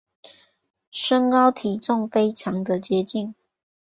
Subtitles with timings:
[0.89, 3.35] 身高体重非常的接近